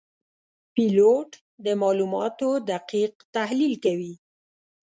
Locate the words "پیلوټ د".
0.73-1.67